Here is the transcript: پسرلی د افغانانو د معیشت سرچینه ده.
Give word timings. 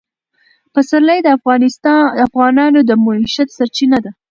پسرلی 0.73 1.19
د 1.23 1.27
افغانانو 2.27 2.79
د 2.89 2.91
معیشت 3.03 3.47
سرچینه 3.57 3.97
ده. 4.03 4.11